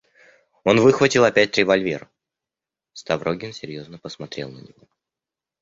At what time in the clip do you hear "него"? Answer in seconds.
4.61-4.87